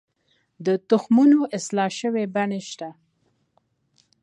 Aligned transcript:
د 0.65 0.67
تخمونو 0.89 1.39
اصلاح 1.57 1.89
شوې 1.99 2.23
بڼې 2.35 2.61
شته؟ 2.69 2.89